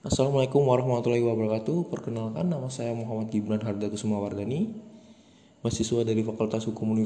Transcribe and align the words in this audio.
Assalamualaikum 0.00 0.64
warahmatullahi 0.64 1.20
wabarakatuh. 1.20 1.92
Perkenalkan 1.92 2.48
nama 2.48 2.72
saya 2.72 2.96
Muhammad 2.96 3.28
Gibran 3.28 3.60
Harda 3.60 3.84
Kusuma 3.92 4.16
Wardani, 4.16 4.72
mahasiswa 5.60 6.08
dari 6.08 6.24
Fakultas 6.24 6.64
Hukum 6.64 6.96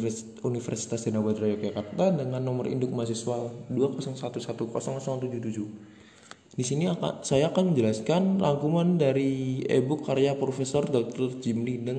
Universitas 0.46 1.02
Dina 1.02 1.18
Badra 1.18 1.50
Yogyakarta 1.50 2.14
dengan 2.14 2.38
nomor 2.38 2.70
induk 2.70 2.94
mahasiswa 2.94 3.50
201100077. 3.74 6.54
Di 6.54 6.62
sini 6.62 6.86
akan, 6.86 7.26
saya 7.26 7.50
akan 7.50 7.74
menjelaskan 7.74 8.38
rangkuman 8.38 8.94
dari 8.94 9.66
e-book 9.66 10.06
karya 10.06 10.38
Profesor 10.38 10.86
Dr. 10.86 11.42
Jim 11.42 11.66
Lideng 11.66 11.98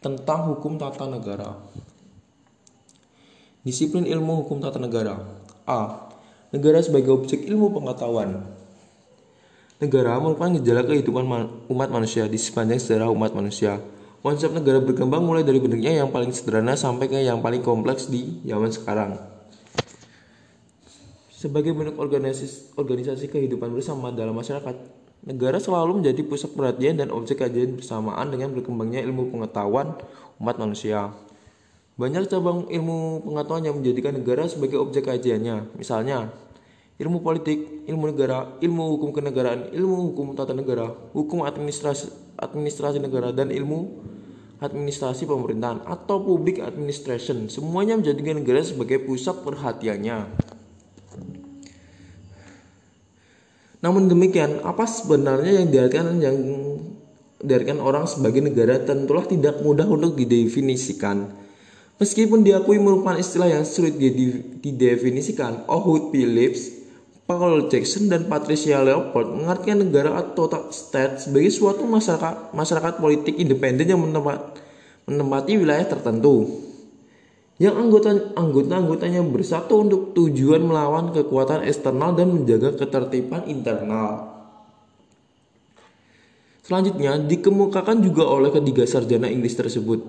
tentang 0.00 0.48
hukum 0.48 0.80
tata 0.80 1.12
negara. 1.12 1.60
Disiplin 3.68 4.08
ilmu 4.08 4.48
hukum 4.48 4.64
tata 4.64 4.80
negara. 4.80 5.20
A. 5.68 6.08
Negara 6.56 6.80
sebagai 6.80 7.12
objek 7.12 7.44
ilmu 7.44 7.68
pengetahuan. 7.76 8.59
Negara 9.80 10.20
merupakan 10.20 10.52
gejala 10.60 10.84
kehidupan 10.84 11.24
umat 11.72 11.88
manusia 11.88 12.28
di 12.28 12.36
sepanjang 12.36 12.76
sejarah 12.76 13.08
umat 13.16 13.32
manusia. 13.32 13.80
Konsep 14.20 14.52
negara 14.52 14.76
berkembang 14.76 15.24
mulai 15.24 15.40
dari 15.40 15.56
bentuknya 15.56 16.04
yang 16.04 16.12
paling 16.12 16.28
sederhana 16.36 16.76
sampai 16.76 17.08
ke 17.08 17.16
yang 17.24 17.40
paling 17.40 17.64
kompleks 17.64 18.12
di 18.12 18.44
zaman 18.44 18.68
sekarang. 18.68 19.16
Sebagai 21.32 21.72
bentuk 21.72 21.96
organisasi, 21.96 22.76
organisasi 22.76 23.32
kehidupan 23.32 23.72
bersama 23.72 24.12
dalam 24.12 24.36
masyarakat, 24.36 24.76
negara 25.24 25.56
selalu 25.56 26.04
menjadi 26.04 26.28
pusat 26.28 26.52
perhatian 26.52 27.00
dan 27.00 27.08
objek 27.08 27.40
kajian 27.40 27.80
bersamaan 27.80 28.28
dengan 28.28 28.52
berkembangnya 28.52 29.00
ilmu 29.08 29.32
pengetahuan 29.32 29.96
umat 30.36 30.60
manusia. 30.60 31.16
Banyak 31.96 32.28
cabang 32.28 32.68
ilmu 32.68 33.24
pengetahuan 33.24 33.64
yang 33.64 33.80
menjadikan 33.80 34.12
negara 34.12 34.44
sebagai 34.44 34.76
objek 34.76 35.08
kajiannya. 35.08 35.72
Misalnya, 35.80 36.28
ilmu 37.00 37.24
politik, 37.24 37.88
ilmu 37.88 38.12
negara, 38.12 38.60
ilmu 38.60 38.82
hukum 38.96 39.16
kenegaraan, 39.16 39.72
ilmu 39.72 40.12
hukum 40.12 40.36
tata 40.36 40.52
negara, 40.52 40.92
hukum 41.16 41.48
administrasi 41.48 42.12
administrasi 42.36 43.00
negara 43.00 43.32
dan 43.32 43.48
ilmu 43.48 44.04
administrasi 44.60 45.24
pemerintahan 45.24 45.80
atau 45.88 46.20
public 46.20 46.60
administration. 46.60 47.48
Semuanya 47.48 47.96
menjadikan 47.96 48.36
negara 48.44 48.60
sebagai 48.60 49.00
pusat 49.00 49.40
perhatiannya. 49.40 50.28
Namun 53.80 54.12
demikian, 54.12 54.60
apa 54.60 54.84
sebenarnya 54.84 55.64
yang 55.64 55.72
diartikan 55.72 56.20
yang 56.20 56.36
diartikan 57.40 57.80
orang 57.80 58.04
sebagai 58.04 58.44
negara 58.44 58.76
tentulah 58.84 59.24
tidak 59.24 59.64
mudah 59.64 59.88
untuk 59.88 60.20
didefinisikan. 60.20 61.32
Meskipun 61.96 62.44
diakui 62.44 62.76
merupakan 62.76 63.16
istilah 63.16 63.48
yang 63.48 63.64
sulit 63.64 63.96
didefinisikan, 64.60 65.64
Ohud 65.64 66.12
Phillips 66.12 66.79
Paul 67.30 67.70
Jackson 67.70 68.10
dan 68.10 68.26
Patricia 68.26 68.82
Leopold 68.82 69.38
mengartikan 69.38 69.78
negara 69.78 70.18
atau 70.18 70.50
state 70.74 71.22
sebagai 71.22 71.54
suatu 71.54 71.86
masyarakat 71.86 72.50
masyarakat 72.50 72.98
politik 72.98 73.38
independen 73.38 73.86
yang 73.86 74.02
menempat, 74.02 74.58
menempati 75.06 75.54
wilayah 75.54 75.86
tertentu 75.86 76.50
yang 77.62 77.78
anggota 77.78 78.34
anggota-anggotanya 78.34 79.22
bersatu 79.22 79.78
untuk 79.78 80.10
tujuan 80.18 80.58
melawan 80.58 81.14
kekuatan 81.14 81.62
eksternal 81.70 82.18
dan 82.18 82.34
menjaga 82.34 82.74
ketertiban 82.74 83.46
internal. 83.46 84.26
Selanjutnya 86.66 87.14
dikemukakan 87.14 88.02
juga 88.02 88.26
oleh 88.26 88.50
ketiga 88.50 88.82
sarjana 88.90 89.30
Inggris 89.30 89.54
tersebut. 89.54 90.02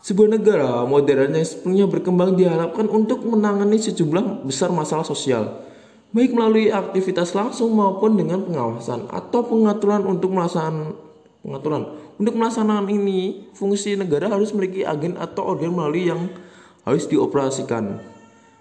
Sebuah 0.00 0.32
negara 0.32 0.80
modern 0.88 1.36
yang 1.36 1.44
sepenuhnya 1.44 1.84
berkembang 1.84 2.40
diharapkan 2.40 2.88
untuk 2.88 3.20
menangani 3.28 3.76
sejumlah 3.76 4.48
besar 4.48 4.72
masalah 4.72 5.04
sosial, 5.04 5.68
baik 6.10 6.34
melalui 6.34 6.74
aktivitas 6.74 7.34
langsung 7.38 7.74
maupun 7.78 8.18
dengan 8.18 8.42
pengawasan 8.42 9.06
atau 9.10 9.46
pengaturan 9.46 10.02
untuk 10.06 10.34
melaksanakan 10.34 11.10
pengaturan. 11.40 11.96
Untuk 12.20 12.36
melaksanakan 12.36 12.86
ini, 12.92 13.48
fungsi 13.56 13.96
negara 13.96 14.28
harus 14.28 14.52
memiliki 14.52 14.84
agen 14.84 15.16
atau 15.16 15.56
organ 15.56 15.72
melalui 15.72 16.12
yang 16.12 16.28
harus 16.84 17.08
dioperasikan. 17.08 17.96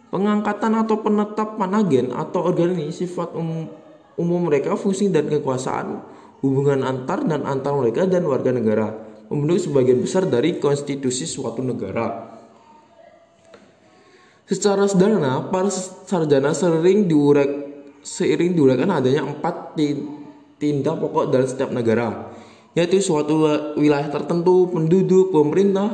Pengangkatan 0.09 0.73
atau 0.79 1.03
penetapan 1.03 1.71
agen 1.75 2.07
atau 2.15 2.49
organ 2.49 2.73
ini 2.73 2.89
sifat 2.89 3.35
umum, 3.35 3.67
umum 4.15 4.47
mereka, 4.47 4.73
fungsi 4.79 5.11
dan 5.11 5.27
kekuasaan, 5.27 6.01
hubungan 6.41 6.87
antar 6.87 7.21
dan 7.27 7.43
antar 7.45 7.75
mereka 7.77 8.07
dan 8.07 8.25
warga 8.25 8.55
negara, 8.55 8.95
membentuk 9.27 9.69
sebagian 9.69 9.99
besar 9.99 10.25
dari 10.25 10.57
konstitusi 10.57 11.27
suatu 11.27 11.61
negara. 11.61 12.38
Secara 14.49 14.89
sederhana, 14.89 15.45
para 15.53 15.69
sarjana 15.69 16.57
sering 16.57 17.05
diurek 17.05 17.69
seiring 18.01 18.57
diuraikan 18.57 18.89
adanya 18.89 19.21
empat 19.21 19.77
tindak 20.57 20.95
pokok 20.97 21.29
dalam 21.29 21.45
setiap 21.45 21.69
negara, 21.69 22.33
yaitu 22.73 22.97
suatu 22.97 23.45
wilayah 23.77 24.09
tertentu, 24.09 24.65
penduduk, 24.73 25.29
pemerintah, 25.29 25.93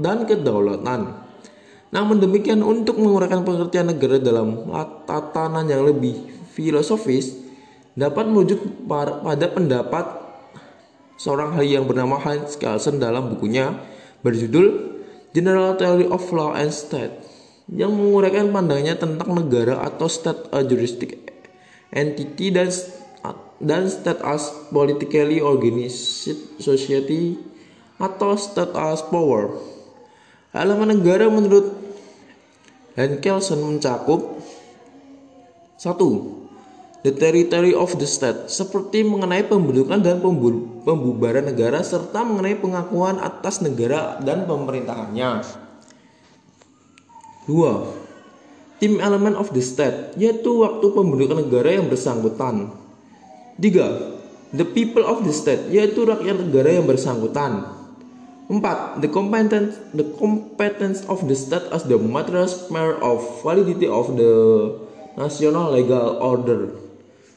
dan 0.00 0.24
kedaulatan. 0.24 1.20
Namun 1.92 2.16
demikian 2.16 2.64
untuk 2.64 2.96
menguraikan 2.96 3.44
pengertian 3.44 3.92
negara 3.92 4.16
dalam 4.24 4.72
tatanan 5.04 5.68
yang 5.68 5.84
lebih 5.84 6.16
filosofis 6.56 7.36
dapat 7.92 8.24
merujuk 8.24 8.88
pada 8.88 9.52
pendapat 9.52 10.04
seorang 11.20 11.52
ahli 11.52 11.76
yang 11.76 11.84
bernama 11.84 12.16
Hans 12.16 12.56
Kelsen 12.56 12.96
dalam 12.96 13.36
bukunya 13.36 13.76
berjudul 14.24 14.96
General 15.36 15.76
Theory 15.76 16.08
of 16.08 16.24
Law 16.32 16.56
and 16.56 16.72
State 16.72 17.35
yang 17.70 17.90
menguraikan 17.90 18.54
pandangannya 18.54 18.94
tentang 18.94 19.30
negara 19.34 19.82
atau 19.82 20.06
state 20.06 20.46
a 20.54 20.62
juristic 20.62 21.18
entity 21.90 22.54
dan 22.54 22.70
dan 23.58 23.88
state 23.90 24.22
as 24.22 24.52
politically 24.70 25.42
organized 25.42 26.30
society 26.62 27.40
atau 27.98 28.36
state 28.38 28.74
as 28.76 29.02
power. 29.02 29.50
Elemen 30.54 31.00
negara 31.00 31.26
menurut 31.26 31.74
Henkelsen 32.94 33.60
mencakup 33.60 34.40
satu 35.76 36.36
The 37.06 37.14
territory 37.14 37.70
of 37.70 37.94
the 38.02 38.08
state 38.08 38.50
seperti 38.50 39.06
mengenai 39.06 39.46
pembentukan 39.46 40.02
dan 40.02 40.18
pembubaran 40.82 41.46
negara 41.46 41.78
serta 41.78 42.26
mengenai 42.26 42.58
pengakuan 42.58 43.22
atas 43.22 43.62
negara 43.62 44.18
dan 44.26 44.42
pemerintahannya. 44.42 45.65
2. 47.46 48.82
Tim 48.82 49.00
elemen 49.00 49.32
of 49.38 49.54
the 49.56 49.62
state, 49.64 50.12
yaitu 50.20 50.60
waktu 50.60 50.84
pembentukan 50.92 51.46
negara 51.46 51.80
yang 51.80 51.88
bersangkutan. 51.88 52.74
3. 53.56 54.52
The 54.52 54.66
people 54.66 55.06
of 55.06 55.24
the 55.24 55.32
state, 55.32 55.70
yaitu 55.72 56.04
rakyat 56.04 56.36
negara 56.42 56.76
yang 56.76 56.84
bersangkutan. 56.84 57.72
4. 58.50 59.00
The 59.02 59.08
competence 59.10 59.78
the 59.96 60.06
competence 60.18 61.02
of 61.08 61.24
the 61.26 61.34
state 61.34 61.66
as 61.72 61.86
the 61.86 61.98
material 61.98 62.46
sphere 62.46 62.98
of 63.02 63.22
validity 63.42 63.90
of 63.90 64.14
the 64.14 64.34
national 65.16 65.72
legal 65.72 66.20
order. 66.20 66.74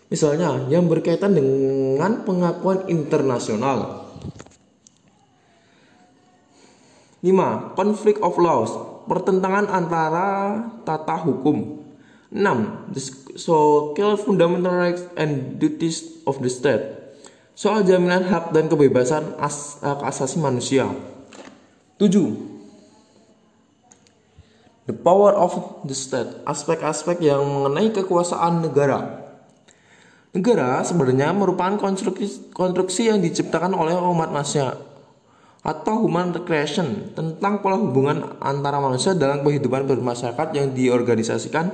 Misalnya, 0.09 0.65
yang 0.73 0.89
berkaitan 0.89 1.37
dengan 1.37 2.25
pengakuan 2.25 2.89
internasional. 2.89 4.09
5. 7.21 7.77
Conflict 7.77 8.19
of 8.25 8.33
laws 8.41 8.88
pertentangan 9.09 9.65
antara 9.65 10.27
tata 10.85 11.17
hukum. 11.25 11.81
6. 12.29 12.93
The 12.93 13.01
social 13.41 14.13
fundamental 14.21 14.69
rights 14.69 15.01
and 15.17 15.57
duties 15.57 16.21
of 16.29 16.37
the 16.45 16.51
state. 16.53 16.85
Soal 17.57 17.81
jaminan 17.81 18.29
hak 18.29 18.53
dan 18.53 18.69
kebebasan 18.69 19.33
as 19.41 19.81
hak 19.81 20.05
asasi 20.05 20.37
manusia. 20.37 20.85
7. 21.97 22.13
The 24.85 24.93
power 24.93 25.33
of 25.33 25.83
the 25.89 25.97
state. 25.97 26.45
Aspek-aspek 26.45 27.17
yang 27.25 27.41
mengenai 27.41 27.89
kekuasaan 27.89 28.61
negara. 28.61 29.25
Negara 30.29 30.85
sebenarnya 30.85 31.33
merupakan 31.33 31.81
konstruksi, 31.81 32.53
konstruksi 32.53 33.09
yang 33.09 33.17
diciptakan 33.17 33.73
oleh 33.73 33.97
umat 33.97 34.29
manusia 34.29 34.77
atau 35.59 36.07
human 36.07 36.31
recreation 36.31 37.11
tentang 37.11 37.59
pola 37.59 37.75
hubungan 37.75 38.39
antara 38.39 38.79
manusia 38.79 39.11
dalam 39.11 39.43
kehidupan 39.43 39.83
bermasyarakat 39.83 40.47
yang 40.55 40.71
diorganisasikan 40.71 41.67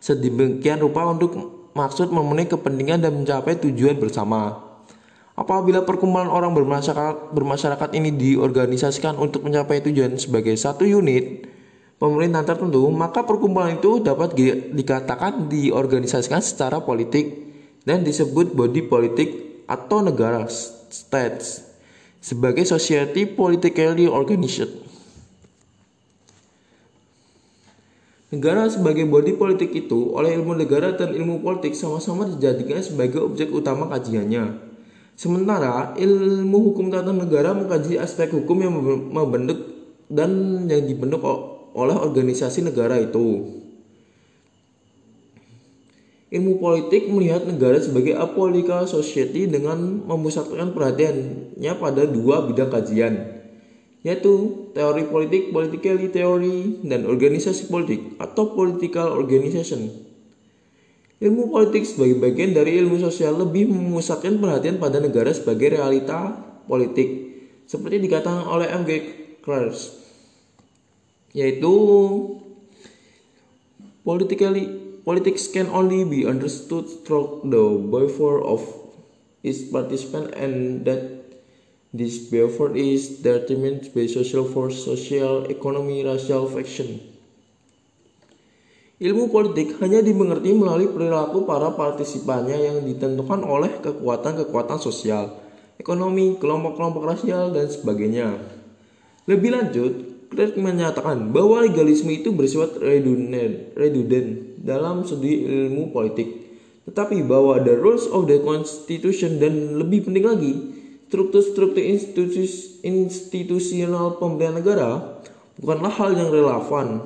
sedemikian 0.00 0.80
rupa 0.80 1.04
untuk 1.04 1.36
maksud 1.76 2.08
memenuhi 2.08 2.48
kepentingan 2.48 3.04
dan 3.04 3.12
mencapai 3.12 3.60
tujuan 3.60 4.00
bersama. 4.00 4.64
Apabila 5.36 5.84
perkumpulan 5.84 6.32
orang 6.32 6.56
bermasyarakat, 6.56 7.36
bermasyarakat 7.36 7.90
ini 7.92 8.08
diorganisasikan 8.16 9.20
untuk 9.20 9.44
mencapai 9.44 9.84
tujuan 9.84 10.16
sebagai 10.16 10.56
satu 10.56 10.88
unit 10.88 11.44
pemerintahan 12.00 12.56
tertentu, 12.56 12.88
maka 12.88 13.20
perkumpulan 13.28 13.76
itu 13.76 14.00
dapat 14.00 14.32
dikatakan 14.72 15.52
diorganisasikan 15.52 16.40
secara 16.40 16.80
politik 16.80 17.52
dan 17.84 18.00
disebut 18.00 18.56
body 18.56 18.88
politik 18.88 19.28
atau 19.68 20.00
negara 20.00 20.48
states 20.88 21.75
sebagai 22.26 22.66
society 22.66 23.22
politically 23.22 24.10
organized. 24.10 24.82
Negara 28.34 28.66
sebagai 28.66 29.06
body 29.06 29.38
politik 29.38 29.70
itu 29.70 30.10
oleh 30.10 30.34
ilmu 30.34 30.58
negara 30.58 30.98
dan 30.98 31.14
ilmu 31.14 31.46
politik 31.46 31.78
sama-sama 31.78 32.26
dijadikan 32.26 32.82
sebagai 32.82 33.22
objek 33.22 33.54
utama 33.54 33.86
kajiannya. 33.86 34.58
Sementara 35.14 35.94
ilmu 35.94 36.74
hukum 36.74 36.90
tata 36.90 37.14
negara 37.14 37.54
mengkaji 37.54 37.94
aspek 38.02 38.34
hukum 38.34 38.58
yang 38.58 38.74
membentuk 39.14 39.62
dan 40.10 40.66
yang 40.66 40.82
dibentuk 40.82 41.22
oleh 41.78 41.94
organisasi 41.94 42.66
negara 42.66 42.98
itu. 42.98 43.62
Ilmu 46.26 46.58
politik 46.58 47.06
melihat 47.06 47.46
negara 47.46 47.78
sebagai 47.78 48.18
apolitical 48.18 48.82
society 48.90 49.46
dengan 49.46 50.02
memusatkan 50.10 50.74
perhatiannya 50.74 51.72
pada 51.78 52.02
dua 52.02 52.42
bidang 52.50 52.66
kajian, 52.66 53.14
yaitu 54.02 54.66
teori 54.74 55.06
politik, 55.06 55.54
political 55.54 55.94
theory, 56.10 56.82
dan 56.82 57.06
organisasi 57.06 57.70
politik 57.70 58.18
atau 58.18 58.58
political 58.58 59.14
organization. 59.14 59.86
Ilmu 61.22 61.46
politik 61.48 61.86
sebagai 61.86 62.18
bagian 62.18 62.58
dari 62.58 62.74
ilmu 62.82 62.98
sosial 62.98 63.38
lebih 63.38 63.70
memusatkan 63.70 64.42
perhatian 64.42 64.82
pada 64.82 64.98
negara 64.98 65.30
sebagai 65.30 65.78
realita 65.78 66.34
politik, 66.66 67.38
seperti 67.70 68.02
dikatakan 68.02 68.50
oleh 68.50 68.66
M. 68.74 68.82
G. 68.82 68.90
Yaitu 71.38 71.72
politically 74.02 74.85
Politics 75.06 75.46
can 75.46 75.70
only 75.70 76.02
be 76.02 76.26
understood 76.26 76.82
through 77.06 77.46
the 77.46 77.62
behavior 77.78 78.42
of 78.42 78.58
its 79.46 79.62
participant 79.70 80.34
and 80.34 80.82
that 80.82 81.22
this 81.94 82.26
behavior 82.26 82.74
is 82.74 83.22
determined 83.22 83.86
by 83.94 84.10
social 84.10 84.42
force, 84.42 84.82
social, 84.82 85.46
economy, 85.46 86.02
racial 86.02 86.50
faction. 86.50 86.98
Ilmu 88.98 89.30
politik 89.30 89.78
hanya 89.78 90.02
dimengerti 90.02 90.50
melalui 90.50 90.90
perilaku 90.90 91.46
para 91.46 91.70
partisipannya 91.70 92.58
yang 92.66 92.78
ditentukan 92.82 93.46
oleh 93.46 93.78
kekuatan-kekuatan 93.78 94.82
sosial, 94.82 95.38
ekonomi, 95.78 96.34
kelompok-kelompok 96.40 97.06
rasial, 97.06 97.54
dan 97.54 97.70
sebagainya. 97.70 98.42
Lebih 99.30 99.54
lanjut, 99.54 100.15
Clark 100.36 100.60
menyatakan 100.60 101.32
bahwa 101.32 101.64
legalisme 101.64 102.12
itu 102.12 102.30
bersifat 102.36 102.76
redundant 102.76 103.72
dalam 104.60 105.02
studi 105.08 105.48
ilmu 105.48 105.96
politik, 105.96 106.28
tetapi 106.84 107.24
bahwa 107.24 107.58
the 107.64 107.72
rules 107.72 108.04
of 108.12 108.28
the 108.28 108.36
constitution 108.44 109.40
dan 109.40 109.80
lebih 109.80 110.04
penting 110.04 110.28
lagi, 110.28 110.52
struktur-struktur 111.08 111.80
institusi 111.80 112.84
institusional 112.84 114.20
pemerintahan 114.20 114.54
negara 114.60 114.90
bukanlah 115.56 115.90
hal 115.90 116.12
yang 116.12 116.28
relevan 116.28 117.00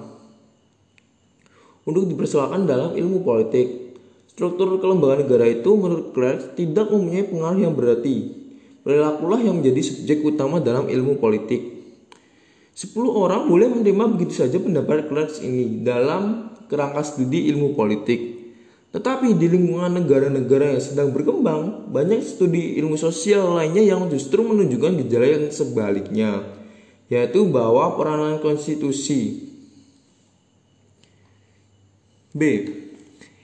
untuk 1.86 2.10
dipersoalkan 2.10 2.66
dalam 2.66 2.98
ilmu 2.98 3.22
politik. 3.24 3.96
Struktur 4.30 4.80
kelembagaan 4.80 5.26
negara 5.26 5.46
itu 5.46 5.70
menurut 5.76 6.16
Clark 6.16 6.56
tidak 6.56 6.88
mempunyai 6.88 7.28
pengaruh 7.28 7.60
yang 7.60 7.74
berarti. 7.76 8.16
Perilakulah 8.80 9.40
yang 9.44 9.60
menjadi 9.60 9.80
subjek 9.84 10.24
utama 10.24 10.58
dalam 10.64 10.88
ilmu 10.88 11.20
politik. 11.20 11.79
Sepuluh 12.80 13.12
orang 13.12 13.44
boleh 13.44 13.68
menerima 13.68 14.08
begitu 14.16 14.40
saja 14.40 14.56
pendapat 14.56 15.12
Clark 15.12 15.36
ini 15.44 15.84
dalam 15.84 16.48
kerangka 16.64 17.04
studi 17.04 17.52
ilmu 17.52 17.76
politik. 17.76 18.40
Tetapi 18.96 19.36
di 19.36 19.52
lingkungan 19.52 20.00
negara-negara 20.00 20.72
yang 20.72 20.80
sedang 20.80 21.12
berkembang, 21.12 21.92
banyak 21.92 22.24
studi 22.24 22.80
ilmu 22.80 22.96
sosial 22.96 23.52
lainnya 23.52 23.84
yang 23.84 24.08
justru 24.08 24.40
menunjukkan 24.40 24.96
gejala 25.04 25.26
yang 25.28 25.44
sebaliknya, 25.52 26.40
yaitu 27.12 27.44
bahwa 27.52 28.00
peranan 28.00 28.40
konstitusi. 28.40 29.44
B. 32.32 32.42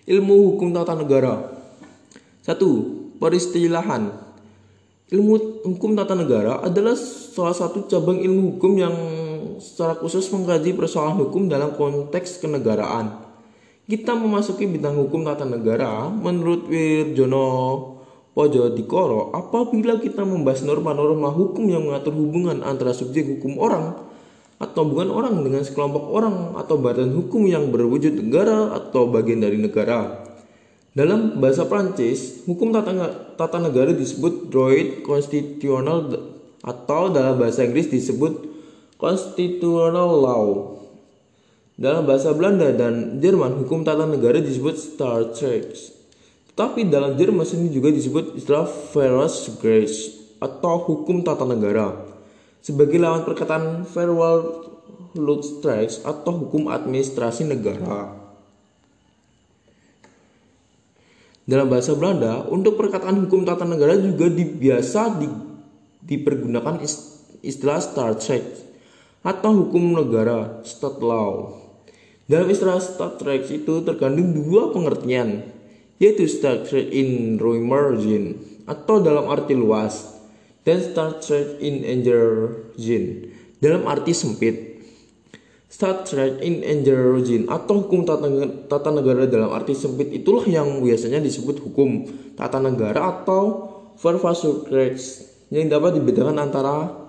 Ilmu 0.08 0.34
hukum 0.48 0.72
tata 0.72 0.96
negara. 0.96 1.44
1. 2.40 3.20
Peristilahan. 3.20 4.16
Ilmu 5.12 5.60
hukum 5.60 5.92
tata 5.92 6.16
negara 6.16 6.64
adalah 6.64 6.96
salah 6.96 7.52
satu 7.52 7.84
cabang 7.84 8.16
ilmu 8.24 8.56
hukum 8.56 8.72
yang 8.80 8.96
secara 9.62 9.94
khusus 9.96 10.26
mengkaji 10.34 10.75
persoalan 10.75 11.16
hukum 11.22 11.46
dalam 11.46 11.75
konteks 11.78 12.43
kenegaraan. 12.43 13.26
Kita 13.87 14.19
memasuki 14.19 14.66
bidang 14.66 14.98
hukum 14.98 15.22
tata 15.22 15.46
negara 15.46 16.10
menurut 16.10 16.66
Wirjono 16.66 17.46
Pojo 18.34 18.75
Dikoro 18.75 19.31
apabila 19.31 20.02
kita 20.02 20.26
membahas 20.26 20.66
norma-norma 20.66 21.31
hukum 21.31 21.70
yang 21.70 21.87
mengatur 21.87 22.12
hubungan 22.12 22.66
antara 22.66 22.90
subjek 22.93 23.25
hukum 23.25 23.56
orang 23.56 23.96
atau 24.58 24.82
bukan 24.88 25.08
orang 25.12 25.40
dengan 25.40 25.62
sekelompok 25.62 26.04
orang 26.10 26.58
atau 26.58 26.76
badan 26.81 27.12
hukum 27.14 27.46
yang 27.46 27.70
berwujud 27.70 28.12
negara 28.16 28.75
atau 28.75 29.08
bagian 29.08 29.40
dari 29.40 29.56
negara. 29.60 30.26
Dalam 30.96 31.37
bahasa 31.44 31.69
Prancis, 31.69 32.43
hukum 32.48 32.72
tata, 32.72 32.90
tata 33.37 33.60
negara 33.60 33.93
disebut 33.93 34.48
droit 34.48 35.04
constitutional 35.04 36.08
atau 36.64 37.12
dalam 37.12 37.37
bahasa 37.37 37.69
Inggris 37.69 37.93
disebut 37.93 38.56
constitutional 38.96 40.20
law. 40.20 40.76
Dalam 41.76 42.08
bahasa 42.08 42.32
Belanda 42.32 42.72
dan 42.72 43.20
Jerman, 43.20 43.60
hukum 43.60 43.84
tata 43.84 44.08
negara 44.08 44.40
disebut 44.40 44.81
Staatsrecht. 44.81 45.93
Tapi 46.56 46.88
dalam 46.88 47.20
Jerman 47.20 47.44
sendiri 47.44 47.76
juga 47.76 47.93
disebut 47.93 48.32
istilah 48.32 48.64
Verfassungsrecht 48.64 50.40
atau 50.40 50.88
hukum 50.88 51.20
tata 51.20 51.44
negara. 51.44 51.93
Sebagai 52.64 52.96
lawan 52.96 53.28
perkataan 53.28 53.84
Verwaltungsrecht 53.84 56.00
atau 56.00 56.32
hukum 56.32 56.72
administrasi 56.72 57.44
negara. 57.44 58.25
Dalam 61.44 61.69
bahasa 61.69 61.93
Belanda, 61.93 62.48
untuk 62.48 62.81
perkataan 62.81 63.28
hukum 63.28 63.44
tata 63.44 63.69
negara 63.69 64.00
juga 64.00 64.32
biasa 64.32 65.20
di, 65.20 65.28
dipergunakan 66.08 66.81
istilah 67.44 67.84
Staatsrecht 67.84 68.65
atau 69.26 69.67
hukum 69.67 69.99
negara 69.99 70.62
state 70.62 71.02
law. 71.02 71.50
Dalam 72.31 72.46
istilah 72.46 72.78
Staatsrecht 72.78 73.50
itu 73.50 73.82
terkandung 73.82 74.34
dua 74.34 74.70
pengertian, 74.70 75.46
yaitu 75.99 76.31
Staatsrecht 76.31 76.94
in 76.94 77.38
Roemergen 77.43 78.38
atau 78.70 79.02
dalam 79.02 79.26
arti 79.31 79.55
luas 79.55 80.23
dan 80.62 80.78
Staatsrecht 80.78 81.58
in 81.58 81.82
Engergen 81.82 83.34
dalam 83.58 83.87
arti 83.90 84.14
sempit. 84.14 84.78
Staatsrecht 85.67 86.43
in 86.43 86.62
Engergen 86.62 87.50
atau 87.50 87.82
hukum 87.82 88.06
tata, 88.06 88.26
tata 88.70 88.90
negara 88.94 89.26
dalam 89.26 89.50
arti 89.55 89.75
sempit 89.75 90.11
itulah 90.14 90.46
yang 90.46 90.82
biasanya 90.82 91.19
disebut 91.19 91.62
hukum 91.62 92.11
tata 92.38 92.62
negara 92.62 93.22
atau 93.22 93.75
Verfassungsrecht 93.96 94.98
yang 95.55 95.70
dapat 95.70 96.03
dibedakan 96.03 96.43
antara 96.43 97.06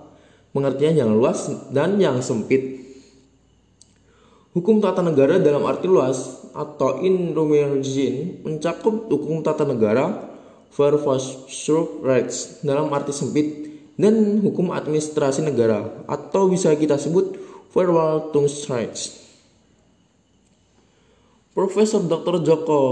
pengertian 0.58 0.98
yang 0.98 1.14
luas 1.14 1.46
dan 1.70 2.02
yang 2.02 2.18
sempit. 2.18 2.82
Hukum 4.58 4.82
tata 4.82 5.06
negara 5.06 5.38
dalam 5.38 5.62
arti 5.70 5.86
luas 5.86 6.50
atau 6.50 6.98
in 7.06 7.30
Romergin 7.30 8.42
mencakup 8.42 9.06
hukum 9.06 9.46
tata 9.46 9.62
negara 9.62 10.34
Verfassungsrecht 10.74 12.66
dalam 12.66 12.90
arti 12.90 13.14
sempit 13.14 13.70
dan 13.94 14.42
hukum 14.42 14.74
administrasi 14.74 15.46
negara 15.46 16.02
atau 16.10 16.50
bisa 16.50 16.74
kita 16.74 16.98
sebut 16.98 17.38
Verwaltungsrecht. 17.70 19.14
Profesor 21.54 22.02
Dr. 22.02 22.42
Joko 22.42 22.82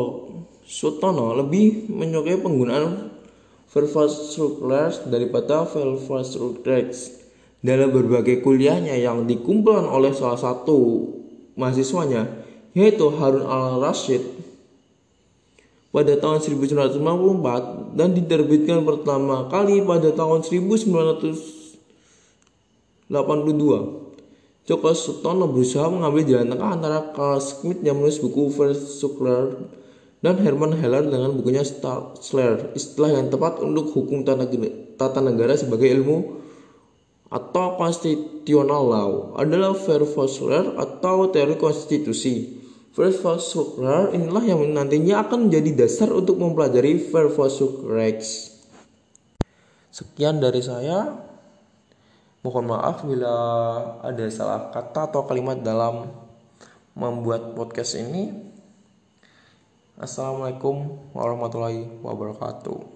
Sutono 0.66 1.34
lebih 1.34 1.90
menyukai 1.90 2.38
penggunaan 2.38 3.10
Verfassungsrecht 3.70 5.10
daripada 5.10 5.66
Verfassungsrecht 5.66 7.25
dalam 7.64 7.88
berbagai 7.92 8.44
kuliahnya 8.44 9.00
yang 9.00 9.24
dikumpulkan 9.24 9.88
oleh 9.88 10.12
salah 10.12 10.36
satu 10.36 11.08
mahasiswanya 11.56 12.44
yaitu 12.76 13.08
Harun 13.16 13.48
al-Rashid 13.48 14.20
pada 15.88 16.12
tahun 16.20 16.44
1954 16.44 17.96
dan 17.96 18.12
diterbitkan 18.12 18.84
pertama 18.84 19.48
kali 19.48 19.80
pada 19.80 20.12
tahun 20.12 20.44
1982. 20.44 23.08
Joko 24.66 24.90
Sutono 24.92 25.46
berusaha 25.48 25.88
mengambil 25.88 26.28
jalan 26.28 26.52
tengah 26.52 26.70
antara 26.74 27.00
Carl 27.16 27.40
Schmitt 27.40 27.80
yang 27.80 27.96
menulis 27.96 28.20
buku 28.20 28.52
Versuchler 28.52 29.56
dan 30.20 30.36
Herman 30.42 30.74
Heller 30.76 31.06
dengan 31.06 31.32
bukunya 31.32 31.62
Starzler, 31.62 32.74
istilah 32.74 33.14
yang 33.14 33.30
tepat 33.30 33.62
untuk 33.62 33.94
hukum 33.94 34.26
tata 34.26 35.22
negara 35.22 35.54
sebagai 35.54 35.86
ilmu 35.86 36.45
atau 37.26 37.74
constitutional 37.74 38.82
law 38.86 39.10
adalah 39.34 39.74
Verfassungsrecht 39.74 40.78
atau 40.78 41.26
teori 41.30 41.58
konstitusi. 41.58 42.62
Verfassungsrecht 42.94 44.14
inilah 44.14 44.44
yang 44.46 44.62
nantinya 44.72 45.26
akan 45.26 45.50
menjadi 45.50 45.84
dasar 45.84 46.14
untuk 46.14 46.38
mempelajari 46.38 47.02
Verfassungsrecht. 47.10 48.54
Sekian 49.90 50.38
dari 50.38 50.62
saya. 50.62 51.24
Mohon 52.46 52.78
maaf 52.78 53.02
bila 53.02 53.34
ada 54.06 54.22
salah 54.30 54.70
kata 54.70 55.10
atau 55.10 55.26
kalimat 55.26 55.58
dalam 55.58 56.06
membuat 56.94 57.58
podcast 57.58 57.98
ini. 57.98 58.30
Assalamualaikum 59.98 60.94
warahmatullahi 61.10 61.90
wabarakatuh. 62.06 62.95